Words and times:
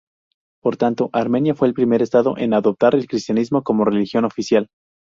Por 0.63 0.77
tanto, 0.77 1.11
Armenia 1.13 1.53
fue 1.53 1.67
el 1.67 1.75
primer 1.75 2.01
estado 2.01 2.35
en 2.35 2.55
adoptar 2.55 2.95
el 2.95 3.05
cristianismo 3.05 3.61
como 3.61 3.85
religión 3.85 4.25
oficial. 4.25 4.67